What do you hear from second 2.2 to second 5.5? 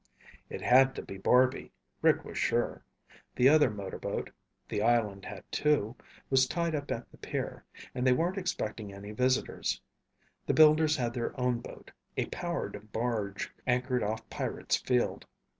was sure. The other motorboat the island had